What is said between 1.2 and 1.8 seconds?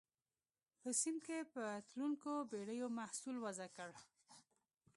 کې پر